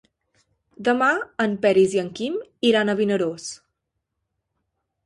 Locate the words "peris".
1.67-1.93